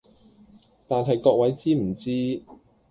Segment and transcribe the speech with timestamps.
[0.87, 2.41] 但係各位知唔知